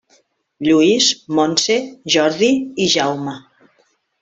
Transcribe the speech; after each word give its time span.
Lluís, 0.67 1.09
Montse, 1.41 1.77
Jordi 2.17 2.51
i 2.87 2.91
Jaume. 2.97 3.39